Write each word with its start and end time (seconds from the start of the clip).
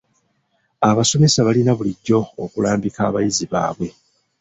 Abasomesa 0.89 1.39
balina 1.47 1.71
bulijjo 1.77 2.19
okulambika 2.43 2.99
abayizi 3.09 3.45
baabwe. 3.53 3.87